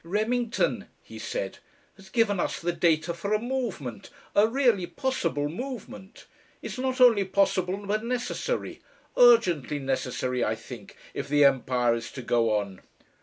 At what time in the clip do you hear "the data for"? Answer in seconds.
2.59-3.35